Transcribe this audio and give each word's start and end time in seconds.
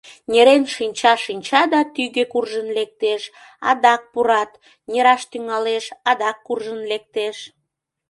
Нерен 0.31 0.63
шинча-шинча 0.75 1.61
да 1.73 1.79
тӱгӧ 1.93 2.23
куржын 2.31 2.67
лектеш, 2.77 3.21
адак 3.69 4.01
пурат, 4.11 4.51
нераш 4.89 5.21
тӱҥалеш, 5.31 5.85
адак 6.09 6.37
куржын 6.45 6.81
лектеш. 6.91 7.37